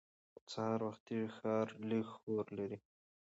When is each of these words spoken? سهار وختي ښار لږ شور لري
سهار 0.51 0.79
وختي 0.87 1.19
ښار 1.37 1.67
لږ 1.89 2.05
شور 2.21 2.45
لري 2.57 2.77